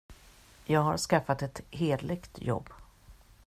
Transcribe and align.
Jag 0.65 0.79
har 0.81 0.97
skaffat 0.97 1.41
ett 1.41 1.61
hederligt 1.71 2.41
jobb. 2.41 2.69